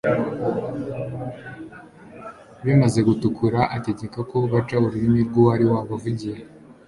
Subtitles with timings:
[2.65, 6.39] bimaze gutukura, ategeka ko baca ururimi rw'uwari wabavugiye